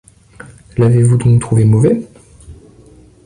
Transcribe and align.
L'avez-vous 0.79 1.17
donc 1.17 1.41
trouvé 1.41 1.63
mauvais? 1.63 2.01